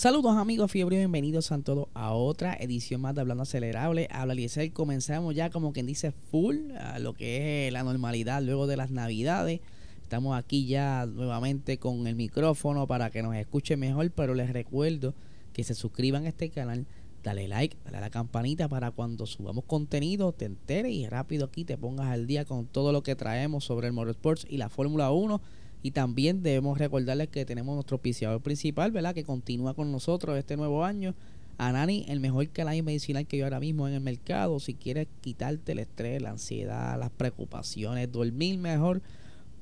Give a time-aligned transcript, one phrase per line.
[0.00, 4.08] Saludos amigos fiebre, bienvenidos a todos a otra edición más de Hablando Acelerable.
[4.10, 8.66] Habla Eliezer, comenzamos ya como quien dice full a lo que es la normalidad luego
[8.66, 9.60] de las navidades.
[10.00, 15.12] Estamos aquí ya nuevamente con el micrófono para que nos escuchen mejor, pero les recuerdo
[15.52, 16.86] que se suscriban a este canal,
[17.22, 21.66] dale like, dale a la campanita para cuando subamos contenido te enteres y rápido aquí
[21.66, 25.10] te pongas al día con todo lo que traemos sobre el Motorsports y la Fórmula
[25.10, 25.42] 1
[25.82, 29.14] y también debemos recordarles que tenemos nuestro auspiciador principal, ¿verdad?
[29.14, 31.14] Que continúa con nosotros este nuevo año.
[31.56, 34.60] Anani, el mejor canal medicinal que yo ahora mismo en el mercado.
[34.60, 39.02] Si quieres quitarte el estrés, la ansiedad, las preocupaciones, dormir mejor,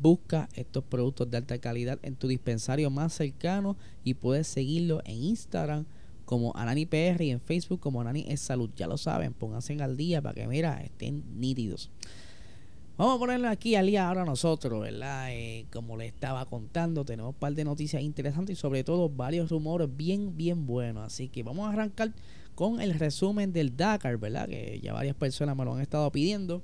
[0.01, 5.17] busca estos productos de alta calidad en tu dispensario más cercano y puedes seguirlo en
[5.17, 5.87] Instagram
[6.25, 8.71] como Anani PR y en Facebook como Anani es Salud.
[8.77, 11.91] Ya lo saben, pónganse al día para que, mira, estén nítidos.
[12.99, 15.29] Vamos a ponerlo aquí al día ahora nosotros, ¿verdad?
[15.31, 19.51] Eh, como les estaba contando, tenemos un par de noticias interesantes y sobre todo varios
[19.51, 21.07] rumores bien, bien buenos.
[21.07, 22.13] Así que vamos a arrancar
[22.57, 24.49] con el resumen del Dakar, ¿verdad?
[24.49, 26.61] Que ya varias personas me lo han estado pidiendo.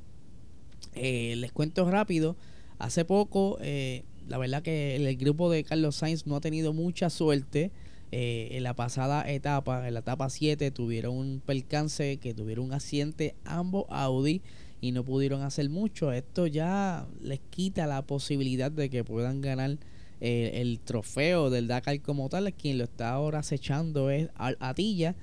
[0.97, 2.35] Eh, les cuento rápido.
[2.81, 7.11] Hace poco, eh, la verdad que el, grupo de Carlos Sainz no ha tenido mucha
[7.11, 7.71] suerte.
[8.11, 13.35] en la pasada etapa, en la etapa 7, tuvieron un percance que tuvieron un accidente
[13.45, 14.41] ambos Audi
[14.85, 16.13] y no pudieron hacer mucho.
[16.13, 19.79] Esto ya les quita la posibilidad de que puedan ganar
[20.21, 22.53] eh, el trofeo del Dakar como tal.
[22.53, 25.15] Quien lo está ahora acechando es Atilla.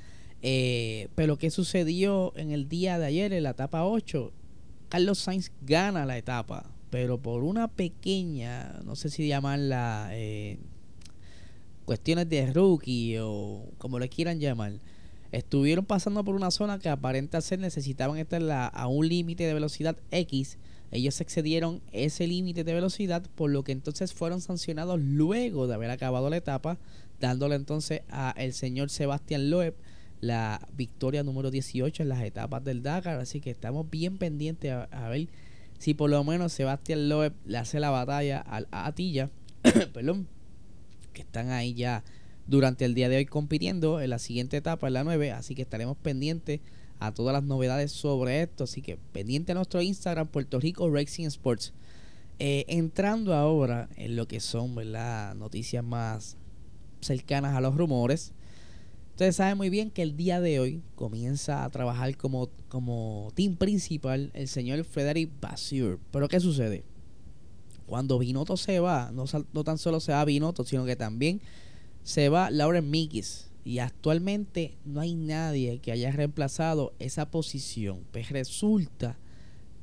[0.41, 4.31] Eh, pero ¿qué sucedió en el día de ayer, en la etapa 8?
[4.89, 10.57] Carlos Sainz gana la etapa, pero por una pequeña, no sé si llamarla eh,
[11.85, 14.73] cuestiones de rookie o como le quieran llamar
[15.31, 18.41] estuvieron pasando por una zona que aparenta ser necesitaban estar
[18.73, 20.57] a un límite de velocidad X.
[20.91, 25.89] Ellos excedieron ese límite de velocidad, por lo que entonces fueron sancionados luego de haber
[25.89, 26.77] acabado la etapa,
[27.19, 29.75] dándole entonces a el señor Sebastián Loeb
[30.19, 33.19] la victoria número 18 en las etapas del Dakar.
[33.19, 35.29] Así que estamos bien pendientes a, ver
[35.79, 39.29] si por lo menos Sebastián Loeb le hace la batalla a Atilla,
[39.93, 40.27] perdón,
[41.13, 42.03] que están ahí ya
[42.51, 45.31] durante el día de hoy compitiendo en la siguiente etapa, en la 9.
[45.31, 46.59] Así que estaremos pendientes
[46.99, 48.65] a todas las novedades sobre esto.
[48.65, 51.73] Así que pendiente a nuestro Instagram, Puerto Rico Racing Sports.
[52.39, 55.33] Eh, entrando ahora en lo que son ¿verdad?
[55.35, 56.35] noticias más
[56.99, 58.33] cercanas a los rumores.
[59.11, 63.55] Ustedes saben muy bien que el día de hoy comienza a trabajar como, como team
[63.55, 65.99] principal el señor Frederick Basur.
[66.11, 66.83] Pero ¿qué sucede?
[67.85, 71.41] Cuando Binotto se va, no, no tan solo se va Binotto, sino que también
[72.03, 77.99] se va Lauren Mikis y actualmente no hay nadie que haya reemplazado esa posición.
[78.11, 79.17] Pues resulta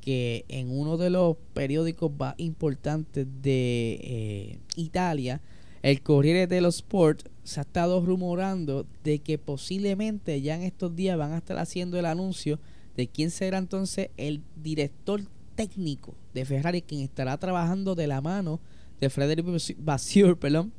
[0.01, 5.41] que en uno de los periódicos más importantes de eh, Italia,
[5.83, 11.17] el Corriere dello Sport, se ha estado rumorando de que posiblemente ya en estos días
[11.17, 12.59] van a estar haciendo el anuncio
[12.97, 15.23] de quién será entonces el director
[15.55, 18.61] técnico de Ferrari, quien estará trabajando de la mano
[19.01, 19.47] de Frederic
[19.79, 20.73] Vasseur, perdón,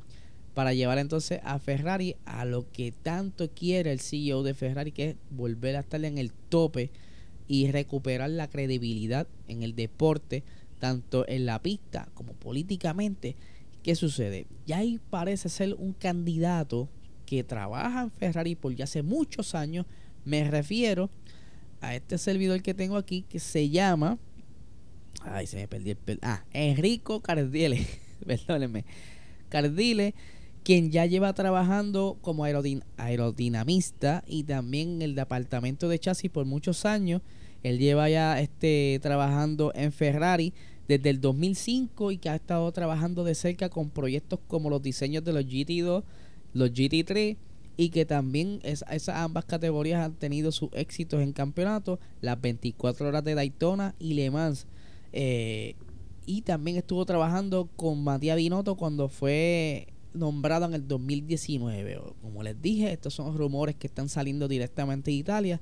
[0.60, 5.08] para llevar entonces a Ferrari a lo que tanto quiere el CEO de Ferrari, que
[5.08, 6.90] es volver a estar en el tope
[7.48, 10.44] y recuperar la credibilidad en el deporte,
[10.78, 13.36] tanto en la pista como políticamente.
[13.82, 14.46] ¿Qué sucede?
[14.66, 16.90] Ya ahí parece ser un candidato
[17.24, 19.86] que trabaja en Ferrari por ya hace muchos años.
[20.26, 21.08] Me refiero
[21.80, 24.18] a este servidor que tengo aquí que se llama.
[25.22, 26.18] Ay, se me perdió el.
[26.20, 27.86] Ah, Enrico Cardile.
[28.26, 28.84] Perdónenme.
[29.48, 30.14] Cardile
[30.62, 36.84] quien ya lleva trabajando como aerodinamista y también en el departamento de chasis por muchos
[36.84, 37.22] años.
[37.62, 40.52] Él lleva ya este, trabajando en Ferrari
[40.88, 45.24] desde el 2005 y que ha estado trabajando de cerca con proyectos como los diseños
[45.24, 46.02] de los GT2,
[46.52, 47.36] los GT3
[47.76, 53.24] y que también esas ambas categorías han tenido sus éxitos en campeonatos, las 24 horas
[53.24, 54.66] de Daytona y Le Mans.
[55.12, 55.76] Eh,
[56.26, 62.00] y también estuvo trabajando con Matías Binotto cuando fue nombrado en el 2019.
[62.22, 65.60] Como les dije, estos son rumores que están saliendo directamente de Italia,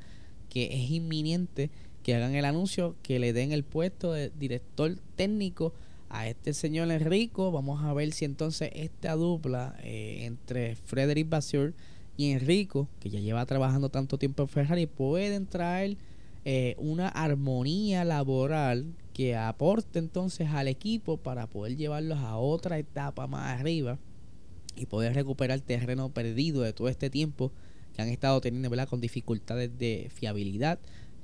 [0.48, 1.70] que es inminente
[2.02, 5.74] que hagan el anuncio, que le den el puesto de director técnico
[6.08, 7.52] a este señor Enrico.
[7.52, 11.74] Vamos a ver si entonces esta dupla eh, entre Frederick Basur
[12.16, 15.96] y Enrico, que ya lleva trabajando tanto tiempo en Ferrari, pueden traer
[16.44, 23.26] eh, una armonía laboral que aporte entonces al equipo para poder llevarlos a otra etapa
[23.26, 23.98] más arriba
[24.76, 27.52] y poder recuperar terreno perdido de todo este tiempo
[27.94, 28.88] que han estado teniendo ¿verdad?
[28.88, 30.78] con dificultades de fiabilidad,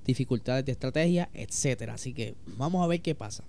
[0.05, 1.95] dificultades de estrategia, etcétera.
[1.95, 3.45] Así que vamos a ver qué pasa.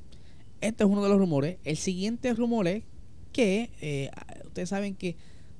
[0.62, 1.58] Este es uno de los rumores.
[1.64, 2.84] El siguiente rumor es
[3.32, 4.12] que eh,
[4.46, 5.16] ustedes saben que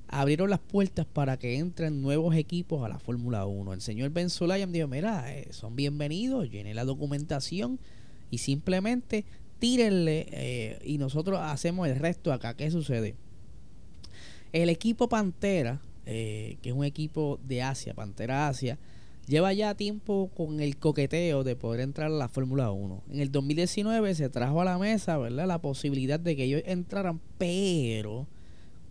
[0.08, 3.72] abrieron las puertas para que entren nuevos equipos a la Fórmula 1.
[3.72, 7.78] El señor Ben Sulayem dijo, mira, eh, son bienvenidos, llenen la documentación
[8.30, 9.24] y simplemente
[9.58, 12.54] tírenle eh, y nosotros hacemos el resto acá.
[12.54, 13.16] ¿Qué sucede?
[14.56, 18.78] El equipo Pantera, que es un equipo de Asia, Pantera Asia,
[19.26, 23.02] lleva ya tiempo con el coqueteo de poder entrar a la Fórmula 1.
[23.10, 25.46] En el 2019 se trajo a la mesa, ¿verdad?
[25.46, 28.26] La posibilidad de que ellos entraran, pero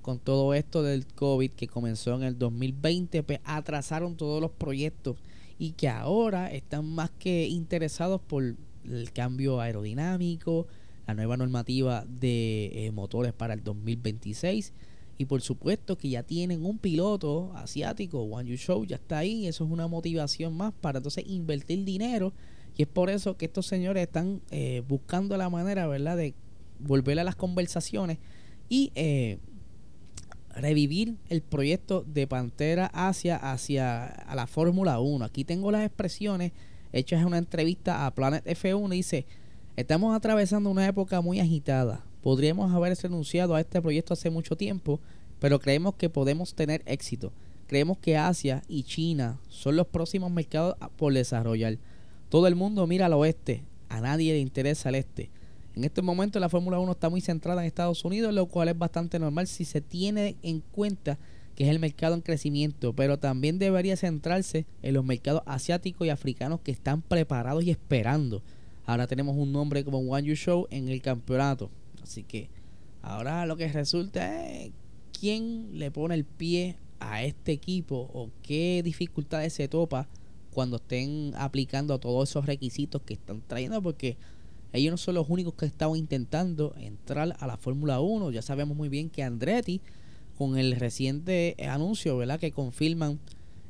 [0.03, 5.17] con todo esto del COVID que comenzó en el 2020, pues atrasaron todos los proyectos
[5.57, 10.67] y que ahora están más que interesados por el cambio aerodinámico,
[11.07, 14.71] la nueva normativa de eh, motores para el 2026
[15.17, 19.47] y por supuesto que ya tienen un piloto asiático, One Yu Show, ya está ahí.
[19.47, 22.33] Eso es una motivación más para entonces invertir dinero.
[22.75, 26.33] Y es por eso que estos señores están eh, buscando la manera, ¿verdad?, de
[26.79, 28.17] volver a las conversaciones
[28.67, 29.37] y eh,
[30.53, 35.23] revivir el proyecto de Pantera Asia hacia a la Fórmula 1.
[35.23, 36.51] Aquí tengo las expresiones
[36.91, 39.25] hechas en una entrevista a Planet F1 y dice,
[39.77, 44.99] estamos atravesando una época muy agitada Podríamos haber renunciado a este proyecto hace mucho tiempo,
[45.39, 47.31] pero creemos que podemos tener éxito.
[47.67, 51.77] Creemos que Asia y China son los próximos mercados por desarrollar.
[52.29, 55.29] Todo el mundo mira al oeste, a nadie le interesa el este.
[55.75, 58.77] En este momento la Fórmula 1 está muy centrada en Estados Unidos, lo cual es
[58.79, 61.19] bastante normal si se tiene en cuenta
[61.55, 66.09] que es el mercado en crecimiento, pero también debería centrarse en los mercados asiáticos y
[66.09, 68.41] africanos que están preparados y esperando.
[68.87, 71.69] Ahora tenemos un nombre como One You Show en el campeonato.
[72.05, 72.49] Así que
[73.01, 74.71] ahora lo que resulta es
[75.19, 80.07] quién le pone el pie a este equipo o qué dificultades se topa
[80.51, 84.17] cuando estén aplicando todos esos requisitos que están trayendo porque
[84.71, 88.29] ellos no son los únicos que estaban intentando entrar a la Fórmula 1.
[88.31, 89.81] Ya sabemos muy bien que Andretti,
[90.37, 92.39] con el reciente anuncio, ¿verdad?
[92.39, 93.19] Que confirman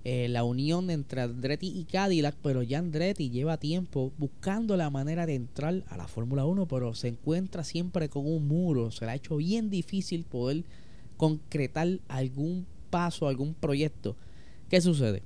[0.07, 5.25] eh, la unión entre Andretti y Cadillac, pero ya Andretti lleva tiempo buscando la manera
[5.25, 8.91] de entrar a la Fórmula 1, pero se encuentra siempre con un muro.
[8.91, 10.63] Se le ha hecho bien difícil poder
[11.17, 14.15] concretar algún paso, algún proyecto.
[14.69, 15.23] ¿Qué sucede?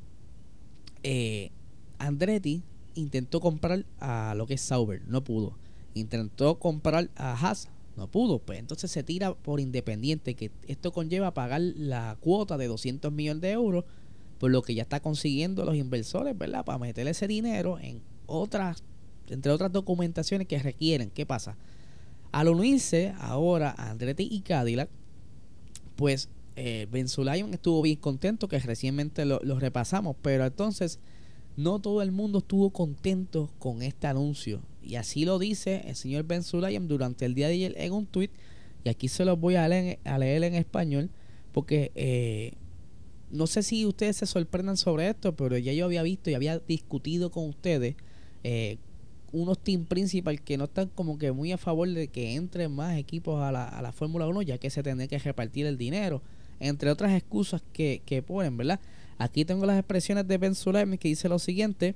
[1.04, 1.52] Eh,
[1.98, 2.64] Andretti
[2.96, 5.58] intentó comprar a lo que es Sauber, no pudo.
[5.94, 7.68] Intentó comprar a Haas,
[7.98, 8.40] no pudo.
[8.40, 13.42] Pues entonces se tira por independiente, que esto conlleva pagar la cuota de 200 millones
[13.42, 13.84] de euros
[14.40, 16.66] por lo que ya está consiguiendo los inversores, ¿verdad?
[16.66, 18.84] Para meter ese dinero en otras,
[19.28, 21.12] entre otras documentaciones que requieren.
[21.12, 21.58] ¿Qué pasa?
[22.32, 24.90] Al unirse ahora a Andretti y Cadillac,
[25.96, 31.00] pues eh, Ben estuvo bien contento, que recientemente lo, repasamos, pero entonces
[31.58, 34.62] no todo el mundo estuvo contento con este anuncio.
[34.82, 38.06] Y así lo dice el señor Ben Sulayem durante el día de ayer en un
[38.06, 38.30] tweet.
[38.86, 41.10] Y aquí se los voy a leer, a leer en español,
[41.52, 42.54] porque eh,
[43.32, 46.60] no sé si ustedes se sorprendan sobre esto, pero ya yo había visto y había
[46.60, 47.96] discutido con ustedes
[48.44, 48.78] eh,
[49.32, 52.98] unos team principal que no están como que muy a favor de que entren más
[52.98, 56.24] equipos a la, a la Fórmula 1, ya que se tiene que repartir el dinero,
[56.60, 58.80] entre otras excusas que, que ponen, ¿verdad?
[59.18, 61.96] Aquí tengo las expresiones de Ben Sulaiman que dice lo siguiente.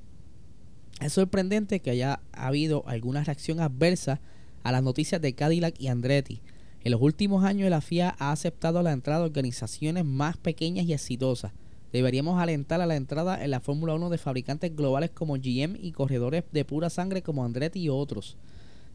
[1.01, 4.21] Es sorprendente que haya habido alguna reacción adversa
[4.61, 6.41] a las noticias de Cadillac y Andretti
[6.83, 10.93] en los últimos años la FIA ha aceptado la entrada de organizaciones más pequeñas y
[10.93, 11.53] exitosas.
[11.93, 15.91] Deberíamos alentar a la entrada en la Fórmula 1 de fabricantes globales como GM y
[15.91, 18.35] corredores de pura sangre como Andretti y otros.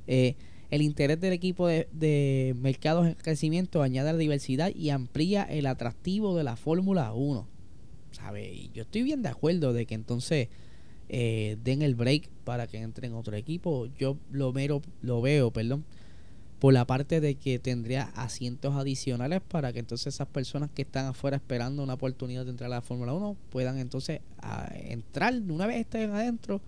[0.07, 0.35] Eh,
[0.71, 6.37] el interés del equipo de, mercados en crecimiento añade la diversidad y amplía el atractivo
[6.37, 7.47] de la Fórmula 1.
[8.11, 8.69] ¿Sabe?
[8.75, 10.49] Yo estoy bien de acuerdo de que entonces
[11.09, 13.87] eh, den el break para que entren otro equipo.
[13.99, 15.85] Yo lo, mero, lo veo, perdón,
[16.59, 21.07] por la parte de que tendría asientos adicionales para que entonces esas personas que están
[21.07, 24.21] afuera esperando una oportunidad de entrar a la Fórmula 1 puedan entonces
[24.73, 26.61] entrar, una vez estén adentro,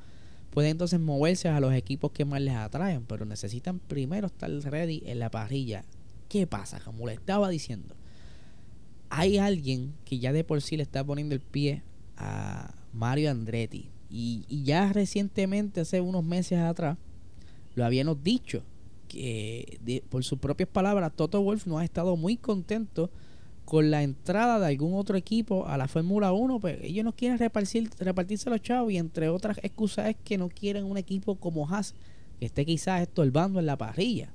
[0.53, 5.03] pueden entonces moverse a los equipos que más les atraen, pero necesitan primero estar ready
[5.07, 5.85] en la parrilla.
[6.29, 6.79] ¿Qué pasa?
[6.81, 7.97] Como le estaba diciendo,
[9.09, 11.83] hay alguien que ya de por sí le está poniendo el pie
[12.17, 16.97] a Mario Andretti y, y ya recientemente, hace unos meses atrás,
[17.75, 18.63] lo habíamos dicho
[19.11, 23.11] que por sus propias palabras, Toto Wolf no ha estado muy contento
[23.65, 27.39] con la entrada de algún otro equipo a la Fórmula 1, pues ellos no quieren
[27.39, 31.69] repartir, repartirse los chavos y entre otras excusas es que no quieren un equipo como
[31.69, 31.95] Haas
[32.39, 34.33] que esté quizás estorbando en la parrilla.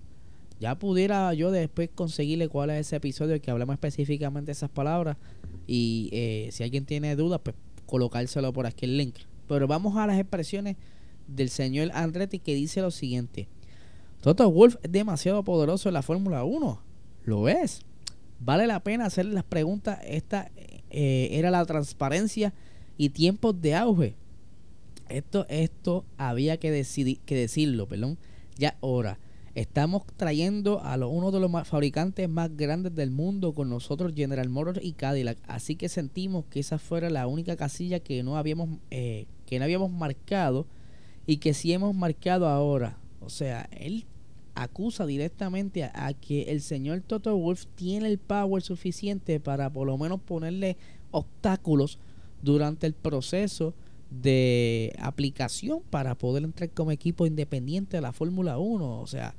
[0.60, 5.17] Ya pudiera yo después conseguirle cuál es ese episodio que hablamos específicamente de esas palabras
[5.67, 7.55] y eh, si alguien tiene dudas, pues
[7.86, 9.15] colocárselo por aquí el link.
[9.48, 10.77] Pero vamos a las expresiones
[11.27, 13.48] del señor Andretti que dice lo siguiente.
[14.25, 16.82] Toto Wolf es demasiado poderoso en la Fórmula 1.
[17.25, 17.82] Lo es.
[18.39, 20.00] Vale la pena hacer las preguntas.
[20.03, 20.50] Esta
[20.89, 22.51] eh, era la transparencia
[22.98, 24.15] y tiempos de auge.
[25.10, 26.84] Esto, esto había que,
[27.24, 28.17] que decirlo, perdón.
[28.58, 29.20] Ya ahora.
[29.53, 34.79] Estamos trayendo a uno de los fabricantes más grandes del mundo con nosotros, General Motors
[34.82, 35.38] y Cadillac.
[35.44, 39.65] Así que sentimos que esa fuera la única casilla que no habíamos, eh, que no
[39.65, 40.65] habíamos marcado
[41.27, 42.98] y que sí hemos marcado ahora.
[43.22, 44.05] O sea, él
[44.55, 49.97] acusa directamente a, que el señor Toto Wolf tiene el power suficiente para por lo
[49.97, 50.77] menos ponerle
[51.12, 52.00] obstáculos
[52.41, 53.74] durante el proceso
[54.09, 59.01] de aplicación para poder entrar como equipo independiente a la Fórmula 1.
[59.01, 59.35] O sea,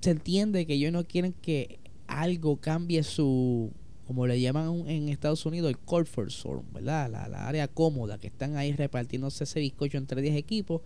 [0.00, 3.70] se entiende que ellos no quieren que algo cambie su,
[4.06, 7.10] como le llaman en Estados Unidos, el comfort zone, ¿verdad?
[7.10, 10.82] La, área cómoda, que están ahí repartiéndose ese bizcocho entre 10 equipos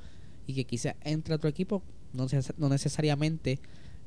[0.47, 1.83] y que quizás entre otro equipo,
[2.13, 2.27] no,
[2.59, 3.59] no necesariamente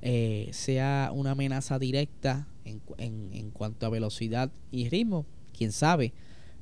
[0.01, 5.25] eh, sea una amenaza directa en, en, en cuanto a velocidad y ritmo,
[5.57, 6.13] quién sabe,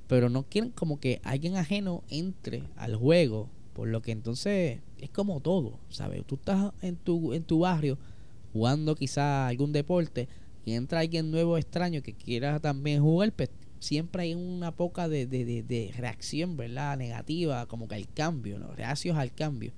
[0.07, 5.09] pero no quieren como que alguien ajeno entre al juego, por lo que entonces es
[5.09, 6.23] como todo, ¿sabes?
[6.25, 7.97] Tú estás en tu, en tu barrio
[8.53, 10.29] jugando quizá algún deporte
[10.65, 15.25] y entra alguien nuevo extraño que quiera también jugar, pues siempre hay una poca de,
[15.27, 16.97] de, reacción, ¿verdad?
[16.97, 18.71] Negativa, como que al cambio, ¿no?
[18.73, 19.73] Reacios al cambio.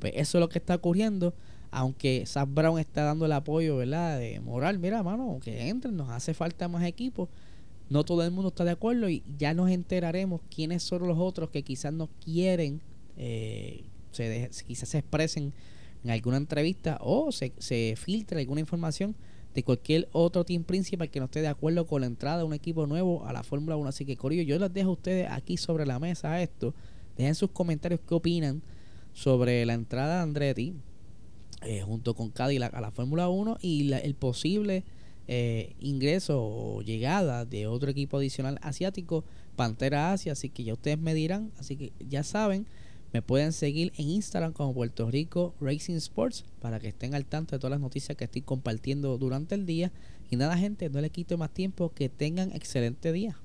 [0.00, 1.34] Pues eso es lo que está ocurriendo,
[1.70, 4.18] aunque Zach Brown está dando el apoyo, ¿verdad?
[4.18, 7.28] De moral, mira, mano, que entren, nos hace falta más equipos.
[7.88, 11.50] No todo el mundo está de acuerdo y ya nos enteraremos quiénes son los otros
[11.50, 12.80] que quizás no quieren,
[13.16, 15.52] eh, se quizás se expresen
[16.04, 19.14] en alguna entrevista o se, se filtra alguna información
[19.54, 22.54] de cualquier otro team principal que no esté de acuerdo con la entrada de un
[22.54, 23.88] equipo nuevo a la Fórmula 1.
[23.88, 26.72] Así que, Corillo, yo les dejo a ustedes aquí sobre la mesa esto.
[27.16, 28.62] Dejen sus comentarios qué opinan
[29.12, 30.74] sobre la entrada de Andretti
[31.62, 34.84] eh, junto con Cadillac a la Fórmula 1 y el posible
[35.28, 39.24] eh, ingreso o llegada de otro equipo adicional asiático,
[39.56, 40.32] Pantera Asia.
[40.32, 41.52] Así que ya ustedes me dirán.
[41.58, 42.66] Así que ya saben.
[43.12, 47.56] Me pueden seguir en Instagram como Puerto Rico Racing Sports para que estén al tanto
[47.56, 49.92] de todas las noticias que estoy compartiendo durante el día.
[50.30, 51.92] Y nada, gente, no le quito más tiempo.
[51.92, 53.36] Que tengan excelente día.